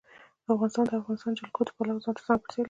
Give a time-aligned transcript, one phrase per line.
[0.53, 2.59] افغانستان د د افغانستان جلکو د پلوه ځانته ځانګړتیا لري.